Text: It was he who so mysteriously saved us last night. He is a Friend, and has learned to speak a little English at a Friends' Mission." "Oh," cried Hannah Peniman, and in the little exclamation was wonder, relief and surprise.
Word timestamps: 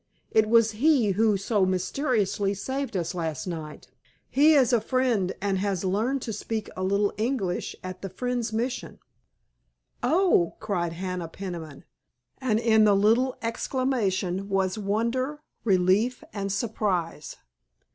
It 0.31 0.49
was 0.49 0.71
he 0.71 1.11
who 1.11 1.37
so 1.37 1.63
mysteriously 1.63 2.55
saved 2.55 2.97
us 2.97 3.13
last 3.13 3.45
night. 3.45 3.87
He 4.31 4.55
is 4.55 4.73
a 4.73 4.81
Friend, 4.81 5.31
and 5.39 5.59
has 5.59 5.85
learned 5.85 6.23
to 6.23 6.33
speak 6.33 6.71
a 6.75 6.81
little 6.83 7.13
English 7.17 7.75
at 7.83 8.03
a 8.03 8.09
Friends' 8.09 8.51
Mission." 8.51 8.97
"Oh," 10.01 10.55
cried 10.59 10.93
Hannah 10.93 11.27
Peniman, 11.27 11.83
and 12.39 12.57
in 12.57 12.83
the 12.83 12.95
little 12.95 13.37
exclamation 13.43 14.49
was 14.49 14.75
wonder, 14.75 15.43
relief 15.63 16.23
and 16.33 16.51
surprise. 16.51 17.35